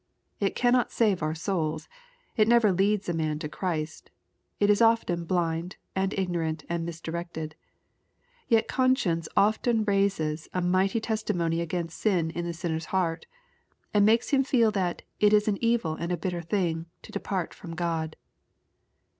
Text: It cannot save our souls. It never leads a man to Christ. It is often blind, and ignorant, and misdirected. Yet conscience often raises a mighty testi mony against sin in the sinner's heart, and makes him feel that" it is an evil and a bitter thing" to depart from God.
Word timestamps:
It 0.39 0.55
cannot 0.55 0.91
save 0.91 1.21
our 1.21 1.35
souls. 1.35 1.87
It 2.35 2.47
never 2.47 2.71
leads 2.71 3.07
a 3.07 3.13
man 3.13 3.37
to 3.37 3.47
Christ. 3.47 4.09
It 4.59 4.71
is 4.71 4.81
often 4.81 5.25
blind, 5.25 5.75
and 5.95 6.11
ignorant, 6.17 6.63
and 6.67 6.83
misdirected. 6.83 7.55
Yet 8.47 8.67
conscience 8.67 9.27
often 9.37 9.83
raises 9.83 10.47
a 10.55 10.59
mighty 10.59 10.99
testi 10.99 11.35
mony 11.35 11.61
against 11.61 11.99
sin 11.99 12.31
in 12.31 12.45
the 12.45 12.53
sinner's 12.55 12.85
heart, 12.85 13.27
and 13.93 14.03
makes 14.03 14.31
him 14.31 14.43
feel 14.43 14.71
that" 14.71 15.03
it 15.19 15.33
is 15.33 15.47
an 15.47 15.59
evil 15.63 15.93
and 15.93 16.11
a 16.11 16.17
bitter 16.17 16.41
thing" 16.41 16.87
to 17.03 17.11
depart 17.11 17.53
from 17.53 17.75
God. 17.75 18.15